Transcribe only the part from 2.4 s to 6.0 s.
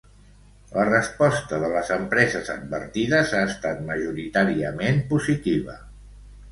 advertides ha estat majoritàriament positiva.